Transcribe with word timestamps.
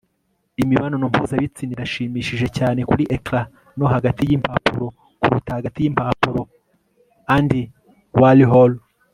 imibonano 0.61 1.05
mpuzabitsina 1.11 1.71
irashimishije 1.75 2.47
cyane 2.57 2.79
kuri 2.89 3.03
ecran 3.15 3.45
no 3.77 3.85
hagati 3.93 4.21
y'impapuro 4.29 4.85
kuruta 5.21 5.49
hagati 5.57 5.77
y'impapuro- 5.81 6.41
andy 7.35 7.61
warhol 8.21 8.71